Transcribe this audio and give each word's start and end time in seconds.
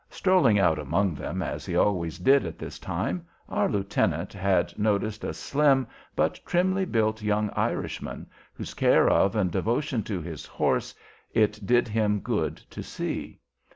Strolling 0.09 0.57
about 0.57 0.79
among 0.79 1.13
them, 1.13 1.43
as 1.43 1.63
he 1.63 1.75
always 1.75 2.17
did 2.17 2.43
at 2.43 2.57
this 2.57 2.79
time, 2.79 3.23
our 3.47 3.69
lieutenant 3.69 4.33
had 4.33 4.73
noticed 4.75 5.23
a 5.23 5.31
slim 5.31 5.85
but 6.15 6.39
trimly 6.43 6.85
built 6.85 7.21
young 7.21 7.51
Irishman 7.51 8.27
whose 8.55 8.73
care 8.73 9.07
of 9.07 9.35
and 9.35 9.51
devotion 9.51 10.01
to 10.05 10.19
his 10.19 10.43
horse 10.47 10.95
it 11.35 11.63
did 11.67 11.87
him 11.87 12.19
good 12.19 12.57
to 12.71 12.81
see. 12.81 13.41